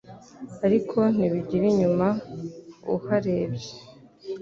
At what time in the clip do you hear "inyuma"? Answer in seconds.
1.71-2.07